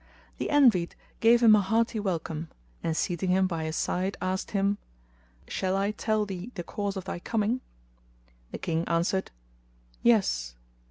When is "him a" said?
1.43-1.61